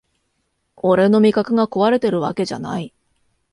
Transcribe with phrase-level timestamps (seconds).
[0.77, 2.91] 俺の味覚がこわれてるわけじゃない